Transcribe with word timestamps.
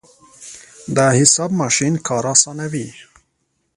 د 0.95 0.97
حساب 1.19 1.51
ماشین 1.61 1.93
کار 2.07 2.23
اسانوي. 2.33 2.87